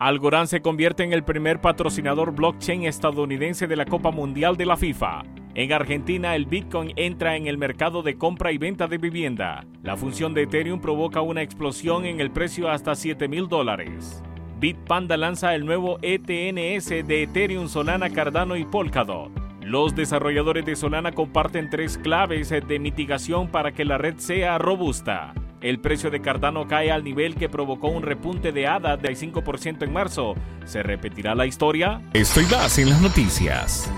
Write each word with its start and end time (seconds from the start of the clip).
Algorand 0.00 0.48
se 0.48 0.62
convierte 0.62 1.04
en 1.04 1.12
el 1.12 1.24
primer 1.24 1.60
patrocinador 1.60 2.34
blockchain 2.34 2.84
estadounidense 2.84 3.66
de 3.66 3.76
la 3.76 3.84
Copa 3.84 4.10
Mundial 4.10 4.56
de 4.56 4.64
la 4.64 4.78
FIFA. 4.78 5.24
En 5.54 5.74
Argentina, 5.74 6.34
el 6.34 6.46
Bitcoin 6.46 6.94
entra 6.96 7.36
en 7.36 7.46
el 7.46 7.58
mercado 7.58 8.02
de 8.02 8.16
compra 8.16 8.50
y 8.50 8.56
venta 8.56 8.86
de 8.86 8.96
vivienda. 8.96 9.66
La 9.82 9.98
función 9.98 10.32
de 10.32 10.44
Ethereum 10.44 10.80
provoca 10.80 11.20
una 11.20 11.42
explosión 11.42 12.06
en 12.06 12.18
el 12.18 12.30
precio 12.30 12.70
hasta 12.70 12.94
7 12.94 13.28
mil 13.28 13.46
dólares. 13.46 14.22
Bitpanda 14.58 15.18
lanza 15.18 15.54
el 15.54 15.66
nuevo 15.66 15.98
ETNS 16.00 16.88
de 17.06 17.24
Ethereum, 17.24 17.68
Solana, 17.68 18.08
Cardano 18.08 18.56
y 18.56 18.64
Polkadot. 18.64 19.30
Los 19.60 19.94
desarrolladores 19.94 20.64
de 20.64 20.76
Solana 20.76 21.12
comparten 21.12 21.68
tres 21.68 21.98
claves 21.98 22.48
de 22.48 22.78
mitigación 22.78 23.48
para 23.48 23.72
que 23.72 23.84
la 23.84 23.98
red 23.98 24.14
sea 24.16 24.56
robusta. 24.56 25.34
El 25.62 25.78
precio 25.78 26.10
de 26.10 26.22
Cardano 26.22 26.66
cae 26.66 26.90
al 26.90 27.04
nivel 27.04 27.34
que 27.34 27.50
provocó 27.50 27.88
un 27.88 28.02
repunte 28.02 28.50
de 28.50 28.66
ADA 28.66 28.96
del 28.96 29.14
5% 29.14 29.82
en 29.82 29.92
marzo. 29.92 30.34
¿Se 30.64 30.82
repetirá 30.82 31.34
la 31.34 31.44
historia? 31.44 32.00
Estoy 32.14 32.44
más 32.46 32.78
en 32.78 32.88
las 32.88 33.02
noticias. 33.02 33.92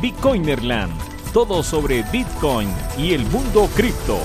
Bitcoinerland. 0.00 0.90
Todo 1.34 1.62
sobre 1.62 2.02
Bitcoin 2.10 2.70
y 2.96 3.12
el 3.12 3.26
mundo 3.26 3.68
cripto. 3.76 4.18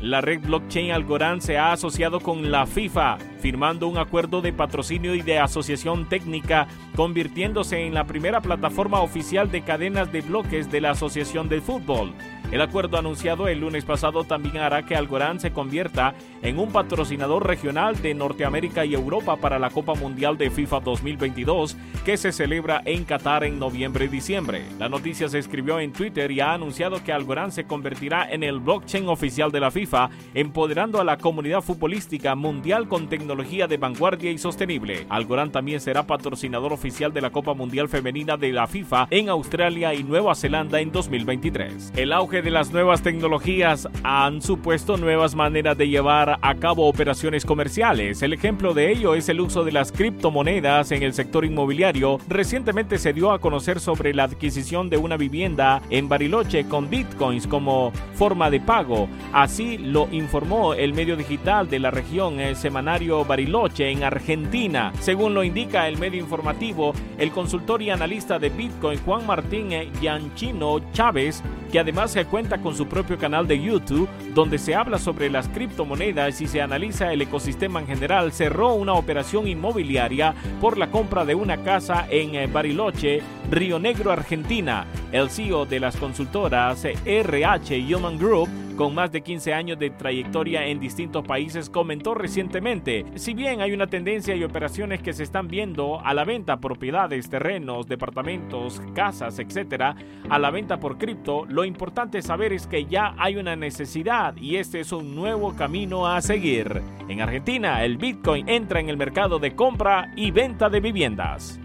La 0.00 0.20
red 0.20 0.40
blockchain 0.40 0.90
Algorand 0.90 1.40
se 1.40 1.56
ha 1.56 1.72
asociado 1.72 2.20
con 2.20 2.50
la 2.50 2.66
FIFA, 2.66 3.18
firmando 3.40 3.86
un 3.86 3.98
acuerdo 3.98 4.40
de 4.40 4.52
patrocinio 4.52 5.14
y 5.14 5.22
de 5.22 5.38
asociación 5.38 6.08
técnica, 6.08 6.66
convirtiéndose 6.98 7.86
en 7.86 7.94
la 7.94 8.08
primera 8.08 8.40
plataforma 8.40 9.02
oficial 9.02 9.52
de 9.52 9.62
cadenas 9.62 10.10
de 10.10 10.20
bloques 10.20 10.68
de 10.68 10.80
la 10.80 10.90
Asociación 10.90 11.48
de 11.48 11.60
Fútbol. 11.60 12.12
El 12.50 12.60
acuerdo 12.60 12.98
anunciado 12.98 13.46
el 13.46 13.60
lunes 13.60 13.84
pasado 13.84 14.24
también 14.24 14.56
hará 14.56 14.84
que 14.84 14.96
Algorand 14.96 15.38
se 15.38 15.52
convierta 15.52 16.14
en 16.42 16.58
un 16.58 16.72
patrocinador 16.72 17.46
regional 17.46 18.00
de 18.02 18.14
Norteamérica 18.14 18.84
y 18.84 18.94
Europa 18.94 19.36
para 19.36 19.60
la 19.60 19.70
Copa 19.70 19.94
Mundial 19.94 20.38
de 20.38 20.50
FIFA 20.50 20.80
2022 20.80 21.76
que 22.04 22.16
se 22.16 22.32
celebra 22.32 22.82
en 22.84 23.04
Qatar 23.04 23.44
en 23.44 23.60
noviembre 23.60 24.06
y 24.06 24.08
diciembre. 24.08 24.64
La 24.78 24.88
noticia 24.88 25.28
se 25.28 25.38
escribió 25.38 25.78
en 25.78 25.92
Twitter 25.92 26.32
y 26.32 26.40
ha 26.40 26.54
anunciado 26.54 27.04
que 27.04 27.12
Algorand 27.12 27.52
se 27.52 27.64
convertirá 27.64 28.28
en 28.28 28.42
el 28.42 28.58
blockchain 28.58 29.08
oficial 29.08 29.52
de 29.52 29.60
la 29.60 29.70
FIFA, 29.70 30.08
empoderando 30.34 31.00
a 31.00 31.04
la 31.04 31.18
comunidad 31.18 31.60
futbolística 31.60 32.34
mundial 32.34 32.88
con 32.88 33.08
tecnología 33.08 33.68
de 33.68 33.76
vanguardia 33.76 34.32
y 34.32 34.38
sostenible. 34.38 35.06
Algorand 35.10 35.52
también 35.52 35.80
será 35.80 36.04
patrocinador 36.04 36.72
oficial 36.72 36.87
de 36.88 37.20
la 37.20 37.28
Copa 37.28 37.52
Mundial 37.52 37.86
Femenina 37.86 38.38
de 38.38 38.50
la 38.50 38.66
FIFA 38.66 39.08
en 39.10 39.28
Australia 39.28 39.92
y 39.92 40.02
Nueva 40.02 40.34
Zelanda 40.34 40.80
en 40.80 40.90
2023. 40.90 41.92
El 41.96 42.14
auge 42.14 42.40
de 42.40 42.50
las 42.50 42.72
nuevas 42.72 43.02
tecnologías 43.02 43.86
han 44.02 44.40
supuesto 44.40 44.96
nuevas 44.96 45.34
maneras 45.34 45.76
de 45.76 45.88
llevar 45.88 46.38
a 46.40 46.54
cabo 46.54 46.88
operaciones 46.88 47.44
comerciales. 47.44 48.22
El 48.22 48.32
ejemplo 48.32 48.72
de 48.72 48.90
ello 48.90 49.14
es 49.14 49.28
el 49.28 49.40
uso 49.40 49.64
de 49.64 49.72
las 49.72 49.92
criptomonedas 49.92 50.90
en 50.90 51.02
el 51.02 51.12
sector 51.12 51.44
inmobiliario. 51.44 52.18
Recientemente 52.26 52.96
se 52.96 53.12
dio 53.12 53.32
a 53.32 53.38
conocer 53.38 53.80
sobre 53.80 54.14
la 54.14 54.24
adquisición 54.24 54.88
de 54.88 54.96
una 54.96 55.18
vivienda 55.18 55.82
en 55.90 56.08
Bariloche 56.08 56.66
con 56.66 56.88
bitcoins 56.88 57.46
como 57.46 57.92
forma 58.14 58.50
de 58.50 58.60
pago. 58.60 59.10
Así 59.34 59.76
lo 59.76 60.08
informó 60.10 60.72
el 60.72 60.94
medio 60.94 61.16
digital 61.16 61.68
de 61.68 61.80
la 61.80 61.90
región, 61.90 62.40
el 62.40 62.56
semanario 62.56 63.26
Bariloche 63.26 63.90
en 63.90 64.04
Argentina. 64.04 64.90
Según 65.00 65.34
lo 65.34 65.44
indica 65.44 65.86
el 65.86 65.98
medio 65.98 66.18
informativo, 66.18 66.77
el 67.18 67.30
consultor 67.30 67.82
y 67.82 67.90
analista 67.90 68.38
de 68.38 68.50
Bitcoin 68.50 68.98
Juan 69.00 69.26
Martín 69.26 69.70
Yanchino 70.00 70.80
Chávez, 70.92 71.42
que 71.72 71.78
además 71.78 72.12
se 72.12 72.24
cuenta 72.24 72.58
con 72.58 72.74
su 72.74 72.86
propio 72.86 73.18
canal 73.18 73.46
de 73.46 73.60
YouTube 73.60 74.08
donde 74.34 74.58
se 74.58 74.74
habla 74.74 74.98
sobre 74.98 75.30
las 75.30 75.48
criptomonedas 75.48 76.40
y 76.40 76.46
se 76.46 76.62
analiza 76.62 77.12
el 77.12 77.22
ecosistema 77.22 77.80
en 77.80 77.86
general, 77.86 78.32
cerró 78.32 78.74
una 78.74 78.94
operación 78.94 79.48
inmobiliaria 79.48 80.34
por 80.60 80.78
la 80.78 80.90
compra 80.90 81.24
de 81.24 81.34
una 81.34 81.62
casa 81.62 82.06
en 82.10 82.34
eh, 82.34 82.46
Bariloche, 82.46 83.20
Río 83.50 83.78
Negro, 83.78 84.12
Argentina. 84.12 84.86
El 85.12 85.30
CEO 85.30 85.66
de 85.66 85.80
las 85.80 85.96
consultoras 85.96 86.84
RH 86.84 87.94
Human 87.94 88.18
Group 88.18 88.48
con 88.78 88.94
más 88.94 89.10
de 89.10 89.22
15 89.22 89.52
años 89.52 89.78
de 89.80 89.90
trayectoria 89.90 90.64
en 90.64 90.78
distintos 90.78 91.26
países, 91.26 91.68
comentó 91.68 92.14
recientemente, 92.14 93.04
si 93.16 93.34
bien 93.34 93.60
hay 93.60 93.72
una 93.72 93.88
tendencia 93.88 94.36
y 94.36 94.44
operaciones 94.44 95.02
que 95.02 95.12
se 95.12 95.24
están 95.24 95.48
viendo 95.48 96.00
a 96.00 96.14
la 96.14 96.24
venta 96.24 96.60
propiedades, 96.60 97.28
terrenos, 97.28 97.88
departamentos, 97.88 98.80
casas, 98.94 99.40
etcétera, 99.40 99.96
a 100.30 100.38
la 100.38 100.52
venta 100.52 100.78
por 100.78 100.96
cripto, 100.96 101.44
lo 101.46 101.64
importante 101.64 102.22
saber 102.22 102.52
es 102.52 102.68
que 102.68 102.84
ya 102.84 103.16
hay 103.18 103.34
una 103.34 103.56
necesidad 103.56 104.36
y 104.36 104.56
este 104.56 104.78
es 104.78 104.92
un 104.92 105.16
nuevo 105.16 105.56
camino 105.56 106.06
a 106.06 106.22
seguir. 106.22 106.80
En 107.08 107.20
Argentina, 107.20 107.84
el 107.84 107.96
Bitcoin 107.96 108.48
entra 108.48 108.78
en 108.78 108.90
el 108.90 108.96
mercado 108.96 109.40
de 109.40 109.56
compra 109.56 110.12
y 110.14 110.30
venta 110.30 110.70
de 110.70 110.78
viviendas. 110.78 111.58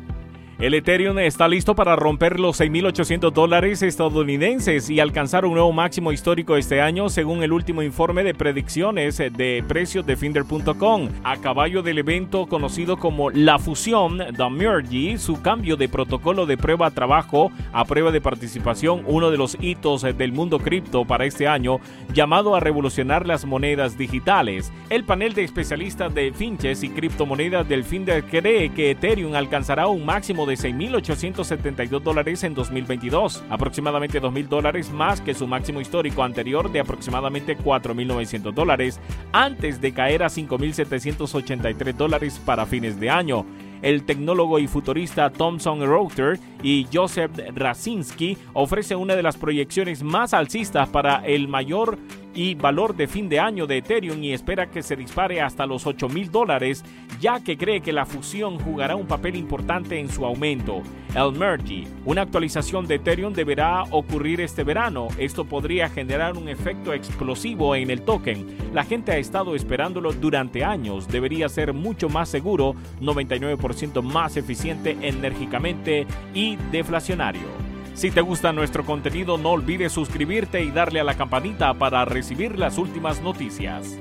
El 0.63 0.75
Ethereum 0.75 1.19
está 1.19 1.49
listo 1.49 1.75
para 1.75 1.97
romper 1.97 2.39
los 2.39 2.61
6.800 2.61 3.33
dólares 3.33 3.81
estadounidenses 3.81 4.89
y 4.89 5.01
alcanzar 5.01 5.43
un 5.43 5.55
nuevo 5.55 5.73
máximo 5.73 6.13
histórico 6.13 6.55
este 6.55 6.79
año, 6.79 7.09
según 7.09 7.43
el 7.43 7.51
último 7.51 7.83
informe 7.83 8.23
de 8.23 8.33
predicciones 8.33 9.17
de 9.17 9.61
precios 9.67 10.05
de 10.05 10.15
Finder.com. 10.15 11.09
A 11.25 11.35
caballo 11.35 11.81
del 11.83 11.97
evento 11.97 12.45
conocido 12.45 12.95
como 12.95 13.29
la 13.29 13.59
fusión, 13.59 14.19
The 14.37 14.49
Merge, 14.49 15.17
su 15.17 15.41
cambio 15.41 15.75
de 15.75 15.89
protocolo 15.89 16.45
de 16.45 16.55
prueba 16.55 16.87
a 16.87 16.91
trabajo 16.91 17.51
a 17.73 17.83
prueba 17.83 18.11
de 18.11 18.21
participación, 18.21 19.03
uno 19.05 19.31
de 19.31 19.37
los 19.37 19.57
hitos 19.59 20.03
del 20.03 20.31
mundo 20.31 20.59
cripto 20.59 21.03
para 21.03 21.25
este 21.25 21.45
año, 21.45 21.81
llamado 22.13 22.55
a 22.55 22.61
revolucionar 22.61 23.27
las 23.27 23.43
monedas 23.43 23.97
digitales. 23.97 24.71
El 24.89 25.03
panel 25.03 25.33
de 25.33 25.43
especialistas 25.43 26.15
de 26.15 26.31
finches 26.31 26.83
y 26.83 26.89
criptomonedas 26.89 27.67
del 27.67 27.83
Finder 27.83 28.23
cree 28.23 28.69
que 28.69 28.91
Ethereum 28.91 29.35
alcanzará 29.35 29.87
un 29.87 30.05
máximo 30.05 30.45
de 30.45 30.52
6.872 30.53 32.01
dólares 32.01 32.43
en 32.43 32.53
2022, 32.53 33.43
aproximadamente 33.49 34.21
2.000 34.21 34.47
dólares 34.47 34.91
más 34.91 35.21
que 35.21 35.33
su 35.33 35.47
máximo 35.47 35.81
histórico 35.81 36.23
anterior 36.23 36.71
de 36.71 36.79
aproximadamente 36.79 37.57
4.900 37.57 38.53
dólares, 38.53 38.99
antes 39.31 39.81
de 39.81 39.93
caer 39.93 40.23
a 40.23 40.27
5.783 40.27 41.93
dólares 41.93 42.39
para 42.45 42.65
fines 42.65 42.99
de 42.99 43.09
año. 43.09 43.45
El 43.81 44.05
tecnólogo 44.05 44.59
y 44.59 44.67
futurista 44.67 45.29
Thomson 45.29 45.81
Reuters 45.81 46.39
y 46.63 46.87
Joseph 46.91 47.31
Racinski 47.53 48.37
ofrece 48.53 48.95
una 48.95 49.15
de 49.15 49.23
las 49.23 49.35
proyecciones 49.35 50.03
más 50.03 50.33
alcistas 50.33 50.87
para 50.87 51.17
el 51.25 51.49
mayor 51.49 51.97
y 52.33 52.55
valor 52.55 52.95
de 52.95 53.07
fin 53.07 53.29
de 53.29 53.39
año 53.39 53.67
de 53.67 53.77
Ethereum 53.77 54.23
y 54.23 54.33
espera 54.33 54.69
que 54.69 54.83
se 54.83 54.95
dispare 54.95 55.41
hasta 55.41 55.65
los 55.65 55.85
8 55.85 56.09
mil 56.09 56.31
dólares, 56.31 56.83
ya 57.19 57.43
que 57.43 57.57
cree 57.57 57.81
que 57.81 57.93
la 57.93 58.05
fusión 58.05 58.59
jugará 58.59 58.95
un 58.95 59.07
papel 59.07 59.35
importante 59.35 59.99
en 59.99 60.09
su 60.09 60.25
aumento. 60.25 60.81
El 61.15 61.31
Merge, 61.33 61.83
una 62.05 62.23
actualización 62.23 62.87
de 62.87 62.95
Ethereum 62.95 63.33
deberá 63.33 63.83
ocurrir 63.91 64.41
este 64.41 64.63
verano. 64.63 65.07
Esto 65.17 65.45
podría 65.45 65.89
generar 65.89 66.35
un 66.35 66.49
efecto 66.49 66.91
explosivo 66.91 67.75
en 67.75 67.91
el 67.91 68.01
token. 68.01 68.73
La 68.73 68.83
gente 68.83 69.11
ha 69.11 69.17
estado 69.17 69.55
esperándolo 69.55 70.11
durante 70.11 70.63
años. 70.63 71.07
Debería 71.07 71.49
ser 71.49 71.73
mucho 71.73 72.09
más 72.09 72.29
seguro, 72.29 72.75
99% 72.99 74.01
más 74.01 74.37
eficiente 74.37 74.97
enérgicamente 75.01 76.07
y 76.33 76.55
deflacionario. 76.71 77.62
Si 77.93 78.09
te 78.09 78.21
gusta 78.21 78.51
nuestro 78.51 78.83
contenido, 78.85 79.37
no 79.37 79.51
olvides 79.51 79.91
suscribirte 79.91 80.63
y 80.63 80.71
darle 80.71 80.99
a 80.99 81.03
la 81.03 81.15
campanita 81.15 81.73
para 81.75 82.05
recibir 82.05 82.57
las 82.57 82.77
últimas 82.77 83.21
noticias. 83.21 83.99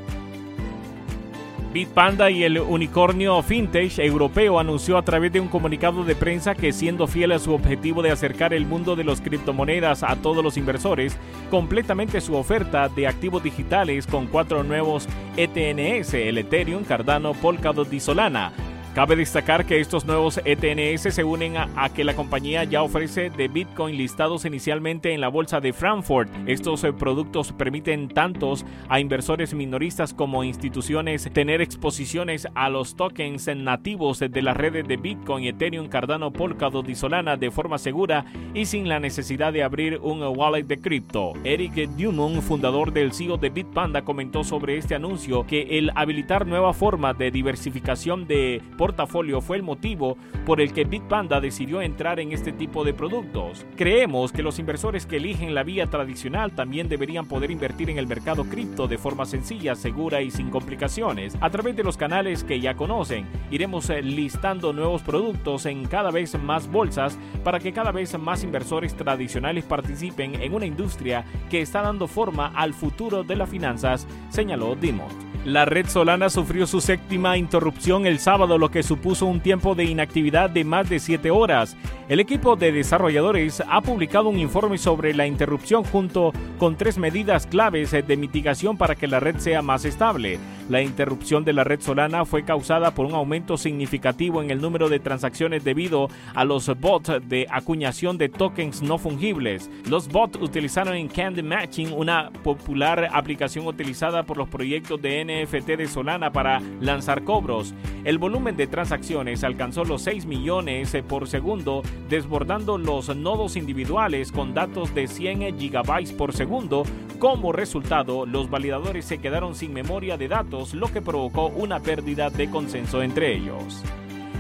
Bitpanda 1.73 2.31
y 2.31 2.45
el 2.45 2.59
unicornio 2.59 3.41
fintech 3.43 3.99
europeo 3.99 4.59
anunció 4.59 4.99
a 4.99 5.03
través 5.03 5.33
de 5.33 5.41
un 5.41 5.49
comunicado 5.49 6.05
de 6.05 6.15
prensa 6.15 6.55
que 6.55 6.71
siendo 6.71 7.07
fiel 7.07 7.33
a 7.33 7.39
su 7.39 7.55
objetivo 7.55 8.03
de 8.03 8.11
acercar 8.11 8.53
el 8.53 8.67
mundo 8.67 8.95
de 8.95 9.05
las 9.05 9.23
criptomonedas 9.23 10.03
a 10.03 10.17
todos 10.17 10.45
los 10.45 10.59
inversores, 10.59 11.17
completamente 11.51 12.21
su 12.21 12.35
oferta 12.35 12.91
de 12.91 13.07
activos 13.07 13.43
digitales 13.43 14.07
con 14.07 14.27
cuatro 14.27 14.63
nuevos 14.65 15.09
ETNS, 15.39 16.13
el 16.13 16.39
Ethereum, 16.39 16.85
Cardano, 16.85 17.33
Polkadot 17.33 17.91
y 17.91 18.01
Solana, 18.01 18.53
Cabe 18.94 19.17
destacar 19.17 19.65
que 19.65 19.81
estos 19.81 20.05
nuevos 20.05 20.39
ETNS 20.44 21.15
se 21.15 21.25
unen 21.25 21.56
a, 21.56 21.89
que 21.94 22.05
la 22.05 22.15
compañía 22.15 22.65
ya 22.65 22.83
ofrece 22.83 23.31
de 23.31 23.49
Bitcoin 23.49 23.97
listados 23.97 24.44
inicialmente 24.44 25.15
en 25.15 25.23
la 25.23 25.29
bolsa 25.29 25.62
de 25.62 25.73
Frankfurt. 25.73 26.29
Estos 26.47 26.85
eh, 26.85 26.93
productos 26.93 27.53
permiten 27.53 28.09
tantos 28.09 28.67
a 28.91 29.00
inversores 29.00 29.55
minoristas 29.55 30.12
como 30.12 30.44
instituciones 30.44 31.31
tener 31.33 31.62
exposiciones 31.62 32.47
a 32.55 32.69
los 32.69 32.94
tokens 32.94 33.49
nativos 33.56 34.19
de 34.19 34.43
las 34.43 34.59
redes 34.59 34.87
de 34.87 34.99
Bitcoin, 34.99 35.47
Ethereum, 35.47 35.88
Cardano, 35.88 36.31
Polkadot 36.31 36.87
y 36.87 36.95
Solana 36.95 37.38
de 37.38 37.50
forma 37.50 37.79
segura 37.79 38.27
y 38.53 38.67
sin 38.67 38.91
la 38.91 39.00
necesidad 39.00 39.55
de 39.55 39.62
abrir 39.62 40.00
un 40.03 40.23
wallet 40.23 40.65
de 40.65 40.79
cripto. 40.79 41.33
Eric 41.45 41.88
Dumont, 41.97 42.43
fundador 42.43 42.93
del 42.93 43.15
CEO 43.15 43.38
de 43.38 43.49
Bitpanda, 43.49 44.03
comentó 44.03 44.45
sobre 44.45 44.77
este 44.77 44.95
anuncio 44.95 45.47
que 45.47 45.79
el 45.79 45.93
habilitar 45.95 46.47
nueva 46.47 46.75
forma 46.75 47.15
de 47.15 47.31
diversificación 47.31 48.27
de 48.27 48.61
portafolio 48.82 49.40
fue 49.40 49.58
el 49.58 49.62
motivo 49.62 50.17
por 50.44 50.61
el 50.61 50.73
que 50.73 50.82
Bitpanda 50.82 51.40
decidió 51.40 51.81
entrar 51.81 52.19
en 52.19 52.32
este 52.32 52.50
tipo 52.50 52.82
de 52.82 52.93
productos. 52.93 53.64
Creemos 53.76 54.32
que 54.32 54.43
los 54.43 54.58
inversores 54.58 55.06
que 55.06 55.19
eligen 55.19 55.55
la 55.55 55.62
vía 55.62 55.87
tradicional 55.87 56.50
también 56.50 56.88
deberían 56.88 57.26
poder 57.26 57.52
invertir 57.52 57.90
en 57.90 57.99
el 57.99 58.08
mercado 58.08 58.43
cripto 58.43 58.88
de 58.88 58.99
forma 58.99 59.25
sencilla, 59.25 59.76
segura 59.76 60.20
y 60.20 60.32
sin 60.32 60.50
complicaciones. 60.50 61.37
A 61.40 61.49
través 61.50 61.76
de 61.76 61.84
los 61.84 61.96
canales 61.96 62.43
que 62.43 62.58
ya 62.58 62.75
conocen, 62.75 63.29
iremos 63.52 63.88
eh, 63.88 64.02
listando 64.02 64.73
nuevos 64.73 65.02
productos 65.02 65.64
en 65.67 65.85
cada 65.87 66.11
vez 66.11 66.37
más 66.43 66.69
bolsas 66.69 67.17
para 67.44 67.61
que 67.61 67.73
cada 67.73 67.93
vez 67.93 68.19
más 68.19 68.43
inversores 68.43 68.96
tradicionales 68.96 69.64
participen 69.64 70.43
en 70.43 70.55
una 70.55 70.67
industria 70.67 71.25
que 71.49 71.61
está 71.61 71.82
dando 71.82 72.08
forma 72.08 72.49
al 72.49 72.75
futuro 72.75 73.23
de 73.23 73.37
las 73.37 73.49
finanzas, 73.49 74.08
señaló 74.28 74.75
Dimot. 74.75 75.31
La 75.44 75.65
red 75.65 75.89
Solana 75.89 76.31
sufrió 76.31 76.69
su 76.69 76.81
séptima 76.81 77.37
interrupción 77.37 78.06
el 78.06 78.21
sábado, 78.21 78.59
lo 78.59 78.71
que 78.71 78.85
supuso 78.85 79.27
un 79.27 79.41
tiempo 79.41 79.75
de 79.75 79.85
inactividad 79.85 80.49
de 80.49 80.62
más 80.62 80.89
de 80.89 81.00
7 81.00 81.33
horas. 81.33 81.77
El 82.09 82.21
equipo 82.21 82.55
de 82.55 82.71
desarrolladores 82.71 83.61
ha 83.69 83.81
publicado 83.81 84.29
un 84.29 84.39
informe 84.39 84.79
sobre 84.79 85.15
la 85.15 85.27
interrupción 85.27 85.83
junto 85.83 86.33
con 86.59 86.77
tres 86.77 86.97
medidas 86.97 87.47
claves 87.47 87.91
de 87.91 88.17
mitigación 88.17 88.77
para 88.77 88.94
que 88.94 89.09
la 89.09 89.19
red 89.19 89.39
sea 89.39 89.62
más 89.62 89.85
estable. 89.85 90.39
La 90.69 90.81
interrupción 90.81 91.45
de 91.45 91.53
la 91.53 91.65
red 91.65 91.81
Solana 91.81 92.25
fue 92.25 92.45
causada 92.45 92.95
por 92.95 93.06
un 93.06 93.15
aumento 93.15 93.56
significativo 93.56 94.43
en 94.43 94.50
el 94.50 94.61
número 94.61 94.88
de 94.88 95.00
transacciones 95.00 95.65
debido 95.65 96.09
a 96.35 96.45
los 96.45 96.69
bots 96.79 97.12
de 97.29 97.47
acuñación 97.50 98.17
de 98.17 98.29
tokens 98.29 98.81
no 98.81 98.99
fungibles. 98.99 99.71
Los 99.88 100.09
bots 100.09 100.38
utilizaron 100.41 100.95
en 100.95 101.09
Candy 101.09 101.43
Matching, 101.43 101.93
una 101.93 102.31
popular 102.45 103.09
aplicación 103.12 103.67
utilizada 103.67 104.23
por 104.23 104.37
los 104.37 104.49
proyectos 104.49 105.00
de 105.03 105.21
De 105.32 105.88
Solana 105.88 106.31
para 106.31 106.61
lanzar 106.81 107.25
cobros. 107.25 107.75
El 108.05 108.19
volumen 108.19 108.56
de 108.56 108.67
transacciones 108.67 109.44
alcanzó 109.44 109.84
los 109.84 110.02
6 110.02 110.26
millones 110.26 110.96
por 111.08 111.26
segundo, 111.26 111.82
desbordando 112.08 112.76
los 112.76 113.14
nodos 113.17 113.56
individuales 113.56 114.31
con 114.31 114.52
datos 114.52 114.94
de 114.94 115.08
100 115.08 115.58
gigabytes 115.58 116.12
por 116.12 116.34
segundo. 116.34 116.84
Como 117.19 117.52
resultado, 117.52 118.26
los 118.26 118.50
validadores 118.50 119.05
se 119.06 119.19
quedaron 119.19 119.55
sin 119.55 119.73
memoria 119.73 120.17
de 120.17 120.29
datos, 120.29 120.75
lo 120.75 120.93
que 120.93 121.00
provocó 121.00 121.46
una 121.46 121.81
pérdida 121.81 122.28
de 122.28 122.50
consenso 122.50 123.02
entre 123.02 123.35
ellos. 123.35 123.82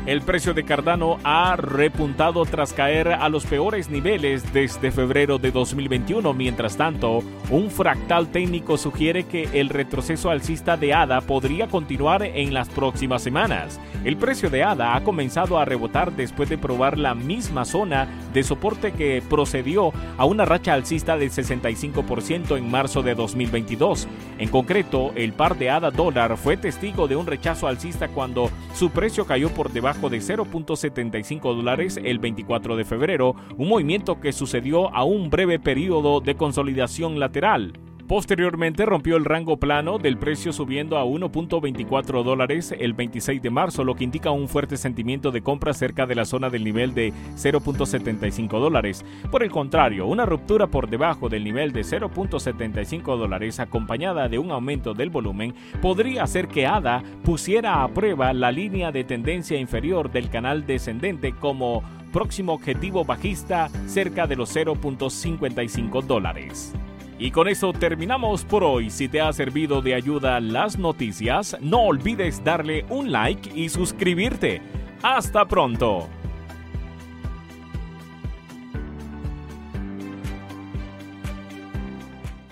El 0.04 0.20
precio 0.20 0.52
de 0.52 0.64
Cardano 0.64 1.18
ha 1.22 1.54
repuntado 1.54 2.44
tras 2.44 2.72
caer 2.72 3.06
a 3.06 3.28
los 3.28 3.46
peores 3.46 3.88
niveles 3.88 4.52
desde 4.52 4.90
febrero 4.90 5.38
de 5.38 5.52
2021. 5.52 6.34
Mientras 6.34 6.76
tanto, 6.76 7.20
un 7.50 7.70
fractal 7.70 8.26
técnico 8.32 8.76
sugiere 8.76 9.24
que 9.24 9.48
el 9.52 9.68
retroceso 9.68 10.30
alcista 10.30 10.76
de 10.76 10.92
ADA 10.92 11.20
podría 11.20 11.68
continuar 11.68 12.24
en 12.24 12.52
las 12.52 12.68
próximas 12.68 13.22
semanas. 13.22 13.78
El 14.04 14.16
precio 14.16 14.50
de 14.50 14.64
ADA 14.64 14.96
ha 14.96 15.04
comenzado 15.04 15.56
a 15.56 15.64
rebotar 15.64 16.10
después 16.10 16.48
de 16.48 16.58
probar 16.58 16.98
la 16.98 17.14
misma 17.14 17.64
zona 17.64 18.08
de 18.34 18.42
soporte 18.42 18.90
que 18.90 19.22
procedió 19.30 19.92
a 20.18 20.24
una 20.24 20.44
racha 20.44 20.72
alcista 20.72 21.16
del 21.16 21.30
65% 21.30 22.58
en 22.58 22.68
marzo 22.68 23.04
de 23.04 23.14
2022. 23.14 24.08
En 24.38 24.48
concreto, 24.48 25.12
el 25.14 25.32
par 25.32 25.56
de 25.56 25.70
ADA 25.70 25.92
dólar 25.92 26.36
fue 26.36 26.56
testigo 26.56 27.06
de 27.06 27.14
un 27.14 27.28
rechazo 27.28 27.68
alcista 27.68 28.08
cuando 28.08 28.50
su 28.74 28.90
precio 28.90 29.26
cayó 29.26 29.48
por 29.50 29.70
debajo 29.92 30.08
de 30.08 30.20
0.75 30.20 31.54
dólares 31.54 32.00
el 32.02 32.18
24 32.18 32.76
de 32.76 32.84
febrero, 32.86 33.36
un 33.58 33.68
movimiento 33.68 34.20
que 34.20 34.32
sucedió 34.32 34.94
a 34.94 35.04
un 35.04 35.28
breve 35.28 35.58
periodo 35.58 36.20
de 36.20 36.34
consolidación 36.34 37.20
lateral. 37.20 37.74
Posteriormente 38.08 38.84
rompió 38.84 39.16
el 39.16 39.24
rango 39.24 39.56
plano 39.56 39.98
del 39.98 40.18
precio 40.18 40.52
subiendo 40.52 40.98
a 40.98 41.04
1.24 41.04 42.22
dólares 42.22 42.74
el 42.78 42.92
26 42.92 43.40
de 43.40 43.50
marzo, 43.50 43.84
lo 43.84 43.94
que 43.94 44.04
indica 44.04 44.30
un 44.30 44.48
fuerte 44.48 44.76
sentimiento 44.76 45.30
de 45.30 45.42
compra 45.42 45.72
cerca 45.72 46.04
de 46.06 46.14
la 46.14 46.24
zona 46.24 46.50
del 46.50 46.64
nivel 46.64 46.94
de 46.94 47.12
0.75 47.36 48.60
dólares. 48.60 49.04
Por 49.30 49.42
el 49.42 49.50
contrario, 49.50 50.06
una 50.06 50.26
ruptura 50.26 50.66
por 50.66 50.90
debajo 50.90 51.28
del 51.28 51.44
nivel 51.44 51.72
de 51.72 51.82
0.75 51.82 53.16
dólares 53.16 53.60
acompañada 53.60 54.28
de 54.28 54.38
un 54.38 54.50
aumento 54.50 54.94
del 54.94 55.10
volumen 55.10 55.54
podría 55.80 56.24
hacer 56.24 56.48
que 56.48 56.66
ADA 56.66 57.02
pusiera 57.24 57.82
a 57.82 57.88
prueba 57.88 58.32
la 58.32 58.52
línea 58.52 58.92
de 58.92 59.04
tendencia 59.04 59.58
inferior 59.58 60.10
del 60.10 60.28
canal 60.28 60.66
descendente 60.66 61.32
como 61.32 61.82
próximo 62.12 62.52
objetivo 62.52 63.04
bajista 63.04 63.70
cerca 63.86 64.26
de 64.26 64.36
los 64.36 64.54
0.55 64.54 66.02
dólares. 66.02 66.74
Y 67.22 67.30
con 67.30 67.46
eso 67.46 67.72
terminamos 67.72 68.44
por 68.44 68.64
hoy. 68.64 68.90
Si 68.90 69.08
te 69.08 69.20
ha 69.20 69.32
servido 69.32 69.80
de 69.80 69.94
ayuda 69.94 70.40
las 70.40 70.76
noticias, 70.76 71.56
no 71.60 71.82
olvides 71.82 72.42
darle 72.42 72.84
un 72.88 73.12
like 73.12 73.48
y 73.54 73.68
suscribirte. 73.68 74.60
Hasta 75.04 75.46
pronto. 75.46 76.08